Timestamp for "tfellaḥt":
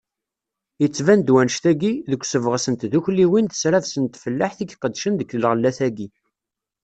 4.07-4.59